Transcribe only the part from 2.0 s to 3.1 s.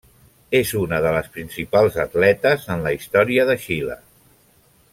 atletes en la